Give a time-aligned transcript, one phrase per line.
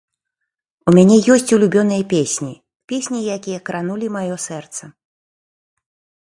[0.91, 2.49] У мяне ёсць улюбёныя песні,
[2.93, 4.93] песні, якія кранулі маё сэрца.